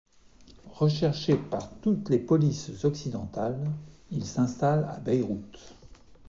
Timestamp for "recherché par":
0.73-1.69